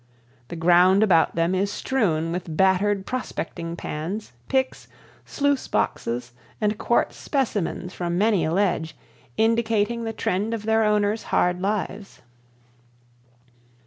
The 0.47 0.55
ground 0.55 1.03
about 1.03 1.35
them 1.35 1.53
is 1.53 1.69
strewn 1.71 2.31
with 2.31 2.57
battered 2.57 3.05
prospecting 3.05 3.75
pans, 3.75 4.31
picks, 4.49 4.87
sluice 5.27 5.67
boxes, 5.67 6.31
and 6.59 6.79
quartz 6.79 7.17
specimens 7.17 7.93
from 7.93 8.17
many 8.17 8.43
a 8.43 8.51
ledge, 8.51 8.95
indicating 9.37 10.03
the 10.03 10.11
trend 10.13 10.55
of 10.55 10.63
their 10.65 10.83
owners' 10.83 11.25
hard 11.29 11.61
lives. 11.61 12.23